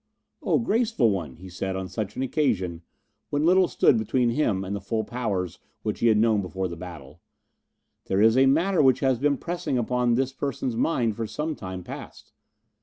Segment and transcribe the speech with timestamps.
[0.41, 2.81] "Oh, graceful one," he said on such an occasion,
[3.29, 6.75] when little stood between him and the full powers which he had known before the
[6.75, 7.21] battle,
[8.05, 11.83] "there is a matter which has been pressing upon this person's mind for some time
[11.83, 12.33] past.